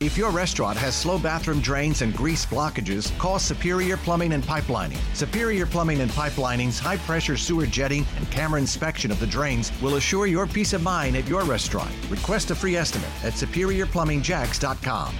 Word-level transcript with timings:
If 0.00 0.16
your 0.16 0.30
restaurant 0.30 0.78
has 0.78 0.96
slow 0.96 1.18
bathroom 1.18 1.60
drains 1.60 2.00
and 2.00 2.16
grease 2.16 2.46
blockages, 2.46 3.16
call 3.18 3.38
Superior 3.38 3.98
Plumbing 3.98 4.32
and 4.32 4.42
Pipelining. 4.42 4.96
Superior 5.14 5.66
Plumbing 5.66 6.00
and 6.00 6.10
Pipelining's 6.12 6.78
high 6.78 6.96
pressure 6.96 7.36
sewer 7.36 7.66
jetting 7.66 8.06
and 8.16 8.30
camera 8.30 8.58
inspection 8.58 9.10
of 9.10 9.20
the 9.20 9.26
drains 9.26 9.70
will 9.82 9.96
assure 9.96 10.26
your 10.26 10.46
peace 10.46 10.72
of 10.72 10.82
mind 10.82 11.16
at 11.18 11.28
your 11.28 11.44
restaurant. 11.44 11.90
Request 12.08 12.50
a 12.50 12.54
free 12.54 12.76
estimate 12.76 13.10
at 13.22 13.34
superiorplumbingjacks.com. 13.34 15.14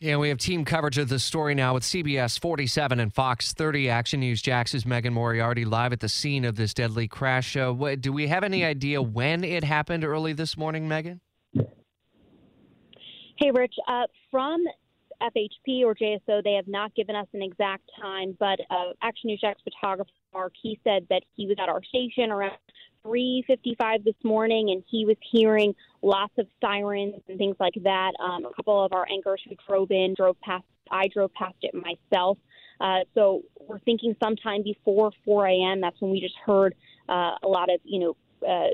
Yeah, 0.00 0.16
we 0.16 0.30
have 0.30 0.38
team 0.38 0.64
coverage 0.64 0.96
of 0.96 1.10
the 1.10 1.18
story 1.18 1.54
now 1.54 1.74
with 1.74 1.82
CBS 1.82 2.40
47 2.40 2.98
and 2.98 3.12
Fox 3.12 3.52
30 3.52 3.90
Action 3.90 4.20
News. 4.20 4.40
Jax's 4.40 4.86
Megan 4.86 5.12
Moriarty 5.12 5.66
live 5.66 5.92
at 5.92 6.00
the 6.00 6.08
scene 6.08 6.46
of 6.46 6.56
this 6.56 6.72
deadly 6.72 7.06
crash. 7.06 7.54
Uh, 7.58 7.74
do 8.00 8.10
we 8.10 8.28
have 8.28 8.42
any 8.42 8.64
idea 8.64 9.02
when 9.02 9.44
it 9.44 9.64
happened 9.64 10.02
early 10.02 10.32
this 10.32 10.56
morning, 10.56 10.88
Megan? 10.88 11.20
Hey, 13.38 13.52
Rich. 13.52 13.74
Uh, 13.86 14.02
from 14.32 14.64
FHP 15.22 15.84
or 15.84 15.94
JSO, 15.94 16.42
they 16.42 16.54
have 16.54 16.66
not 16.66 16.92
given 16.96 17.14
us 17.14 17.28
an 17.34 17.40
exact 17.40 17.88
time, 18.00 18.36
but 18.40 18.58
uh, 18.68 18.94
Action 19.00 19.28
News 19.28 19.40
Jax 19.40 19.60
photographer 19.62 20.10
Mark, 20.34 20.54
he 20.60 20.78
said 20.82 21.06
that 21.08 21.22
he 21.36 21.46
was 21.46 21.56
at 21.62 21.68
our 21.68 21.80
station 21.84 22.32
around 22.32 22.56
3:55 23.04 24.02
this 24.02 24.16
morning, 24.24 24.70
and 24.70 24.82
he 24.88 25.06
was 25.06 25.16
hearing 25.30 25.72
lots 26.02 26.32
of 26.36 26.48
sirens 26.60 27.14
and 27.28 27.38
things 27.38 27.54
like 27.60 27.74
that. 27.84 28.12
Um, 28.18 28.44
a 28.44 28.52
couple 28.54 28.84
of 28.84 28.92
our 28.92 29.06
anchors 29.08 29.40
who 29.48 29.54
drove 29.68 29.92
in 29.92 30.14
drove 30.14 30.38
past. 30.40 30.64
I 30.90 31.06
drove 31.06 31.32
past 31.34 31.56
it 31.62 31.74
myself. 31.74 32.38
Uh, 32.80 33.00
so 33.14 33.42
we're 33.68 33.78
thinking 33.80 34.16
sometime 34.20 34.64
before 34.64 35.12
4 35.24 35.46
a.m. 35.46 35.80
That's 35.80 36.00
when 36.00 36.10
we 36.10 36.20
just 36.20 36.36
heard 36.44 36.74
uh, 37.08 37.36
a 37.42 37.48
lot 37.48 37.70
of 37.72 37.80
you 37.84 38.00
know. 38.00 38.16
Uh, 38.46 38.70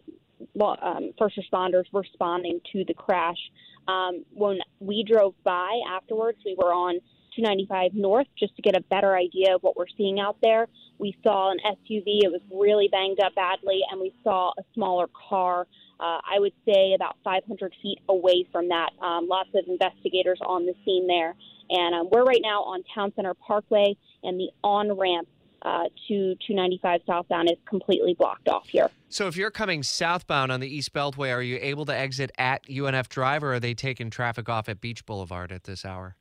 um, 0.65 1.13
first 1.19 1.39
responders 1.39 1.85
responding 1.93 2.61
to 2.73 2.85
the 2.87 2.95
crash. 2.95 3.39
Um, 3.87 4.25
when 4.33 4.59
we 4.81 5.05
drove 5.07 5.35
by 5.45 5.81
afterwards, 5.91 6.39
we 6.45 6.57
were 6.59 6.73
on 6.73 7.01
295 7.37 7.95
North 7.95 8.27
just 8.39 8.55
to 8.57 8.63
get 8.63 8.77
a 8.77 8.81
better 8.83 9.17
idea 9.17 9.55
of 9.55 9.63
what 9.63 9.77
we're 9.77 9.89
seeing 9.97 10.21
out 10.21 10.37
there. 10.43 10.69
We 10.99 11.17
saw 11.23 11.51
an 11.51 11.59
SUV, 11.65 12.23
it 12.23 12.31
was 12.31 12.41
really 12.53 12.89
banged 12.91 13.21
up 13.21 13.35
badly, 13.35 13.81
and 13.91 14.01
we 14.01 14.15
saw 14.23 14.53
a 14.59 14.63
smaller 14.75 15.09
car. 15.29 15.67
Uh, 15.99 16.21
I 16.25 16.39
would 16.39 16.53
say 16.67 16.95
about 16.95 17.17
500 17.25 17.75
feet 17.83 17.99
away 18.09 18.47
from 18.53 18.69
that. 18.69 18.91
Um, 19.03 19.29
lots 19.29 19.51
of 19.55 19.65
investigators 19.69 20.39
on 20.45 20.67
the 20.67 20.75
scene 20.85 21.07
there. 21.07 21.35
And 21.71 21.95
um, 21.95 22.09
we're 22.11 22.25
right 22.25 22.43
now 22.43 22.63
on 22.63 22.83
Town 22.95 23.13
Center 23.17 23.35
Parkway, 23.35 23.97
and 24.23 24.39
the 24.39 24.51
on 24.63 24.97
ramp 24.97 25.29
uh, 25.65 25.85
to 26.09 26.35
295 26.47 27.01
southbound 27.07 27.51
is 27.51 27.59
completely 27.69 28.15
blocked 28.15 28.49
off 28.49 28.67
here. 28.69 28.91
So, 29.09 29.27
if 29.27 29.37
you're 29.37 29.51
coming 29.51 29.83
southbound 29.83 30.53
on 30.53 30.61
the 30.61 30.69
East 30.69 30.93
Beltway, 30.93 31.33
are 31.33 31.43
you 31.43 31.59
able 31.61 31.87
to 31.87 31.97
exit 31.97 32.31
at 32.39 32.65
UNF 32.67 33.09
Drive, 33.09 33.43
or 33.43 33.55
are 33.55 33.61
they 33.61 33.75
taking 33.75 34.11
traffic 34.11 34.49
off 34.49 34.69
at 34.69 34.81
Beach 34.81 35.07
Boulevard 35.07 35.53
at 35.53 35.65
this 35.65 35.85
hour? 35.85 36.17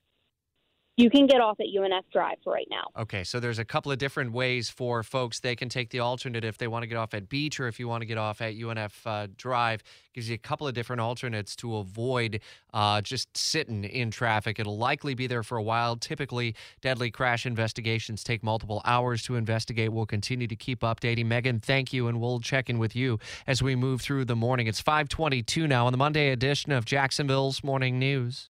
You 0.95 1.09
can 1.09 1.25
get 1.25 1.41
off 1.41 1.59
at 1.59 1.65
UNF 1.75 2.05
Drive 2.11 2.37
right 2.45 2.67
now. 2.69 2.83
Okay, 3.01 3.23
so 3.23 3.39
there's 3.39 3.57
a 3.57 3.65
couple 3.65 3.91
of 3.91 3.97
different 3.97 4.31
ways 4.31 4.69
for 4.69 5.01
folks. 5.01 5.39
They 5.39 5.55
can 5.55 5.67
take 5.67 5.89
the 5.89 5.97
alternate 5.99 6.43
if 6.43 6.59
they 6.59 6.67
want 6.67 6.83
to 6.83 6.87
get 6.87 6.97
off 6.97 7.15
at 7.15 7.29
Beach 7.29 7.59
or 7.59 7.67
if 7.67 7.79
you 7.79 7.87
want 7.87 8.01
to 8.01 8.05
get 8.05 8.19
off 8.19 8.41
at 8.41 8.53
UNF 8.53 8.93
uh, 9.07 9.27
Drive. 9.35 9.81
Gives 10.13 10.29
you 10.29 10.35
a 10.35 10.37
couple 10.37 10.67
of 10.67 10.75
different 10.75 11.01
alternates 11.01 11.55
to 11.57 11.77
avoid 11.77 12.41
uh, 12.75 13.01
just 13.01 13.35
sitting 13.35 13.83
in 13.85 14.11
traffic. 14.11 14.59
It'll 14.59 14.77
likely 14.77 15.15
be 15.15 15.25
there 15.25 15.41
for 15.41 15.57
a 15.57 15.63
while. 15.63 15.95
Typically, 15.95 16.53
deadly 16.81 17.09
crash 17.09 17.47
investigations 17.47 18.23
take 18.23 18.43
multiple 18.43 18.79
hours 18.85 19.23
to 19.23 19.35
investigate. 19.35 19.91
We'll 19.91 20.05
continue 20.05 20.45
to 20.45 20.55
keep 20.55 20.81
updating. 20.81 21.25
Megan, 21.25 21.59
thank 21.59 21.91
you, 21.91 22.07
and 22.07 22.21
we'll 22.21 22.39
check 22.39 22.69
in 22.69 22.77
with 22.77 22.95
you 22.95 23.17
as 23.47 23.63
we 23.63 23.75
move 23.75 24.01
through 24.01 24.25
the 24.25 24.35
morning. 24.35 24.67
It's 24.67 24.79
522 24.79 25.65
now 25.65 25.87
on 25.87 25.91
the 25.91 25.97
Monday 25.97 26.29
edition 26.29 26.71
of 26.71 26.85
Jacksonville's 26.85 27.63
Morning 27.63 27.97
News. 27.97 28.51